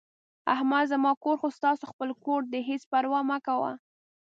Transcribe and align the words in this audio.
احمده 0.53 0.89
زما 0.91 1.11
کور 1.23 1.35
خو 1.41 1.47
ستاسو 1.57 1.83
خپل 1.91 2.09
کور 2.25 2.41
دی، 2.51 2.59
هېڅ 2.69 2.81
پروا 2.91 3.19
مه 3.29 3.37
کوه... 3.45 3.71